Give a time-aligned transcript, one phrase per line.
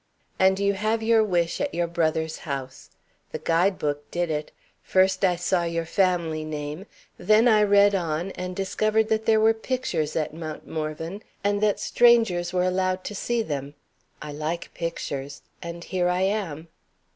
[0.39, 2.89] "And you have your wish, at your brother's house!
[3.31, 4.51] The guide book did it.
[4.81, 6.87] First, I saw your family name.
[7.19, 11.79] Then, I read on and discovered that there were pictures at Mount Morven and that
[11.79, 13.75] strangers were allowed to see them.
[14.23, 15.43] I like pictures.
[15.61, 16.69] And here I am."